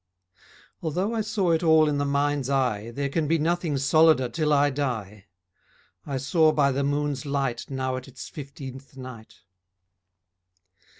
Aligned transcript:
Although 0.81 1.13
I 1.13 1.21
saw 1.21 1.51
it 1.51 1.61
all 1.61 1.87
in 1.87 1.99
the 1.99 2.05
mind's 2.07 2.49
eye 2.49 2.89
There 2.89 3.07
can 3.07 3.27
be 3.27 3.37
nothing 3.37 3.77
solider 3.77 4.29
till 4.29 4.51
I 4.51 4.71
die; 4.71 5.27
I 6.07 6.17
saw 6.17 6.51
by 6.51 6.71
the 6.71 6.83
moon's 6.83 7.23
light 7.23 7.69
Now 7.69 7.95
at 7.97 8.07
its 8.07 8.27
fifteenth 8.27 8.97
night. 8.97 9.41